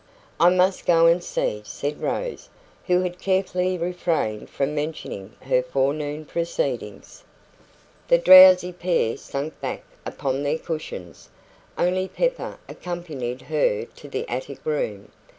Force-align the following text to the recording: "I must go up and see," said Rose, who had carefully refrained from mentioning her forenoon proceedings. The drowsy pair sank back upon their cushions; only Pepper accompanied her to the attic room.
"I 0.39 0.49
must 0.49 0.87
go 0.87 1.05
up 1.05 1.11
and 1.11 1.23
see," 1.23 1.61
said 1.63 2.01
Rose, 2.01 2.49
who 2.87 3.01
had 3.01 3.19
carefully 3.19 3.77
refrained 3.77 4.49
from 4.49 4.73
mentioning 4.73 5.35
her 5.41 5.61
forenoon 5.61 6.25
proceedings. 6.25 7.23
The 8.07 8.17
drowsy 8.17 8.73
pair 8.73 9.15
sank 9.15 9.61
back 9.61 9.83
upon 10.03 10.41
their 10.41 10.57
cushions; 10.57 11.29
only 11.77 12.07
Pepper 12.07 12.57
accompanied 12.67 13.43
her 13.43 13.85
to 13.85 14.09
the 14.09 14.27
attic 14.27 14.65
room. 14.65 15.11